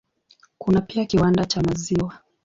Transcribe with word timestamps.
Kuna 0.57 0.81
pia 0.81 1.05
kiwanda 1.05 1.45
cha 1.45 1.61
maziwa. 1.61 2.17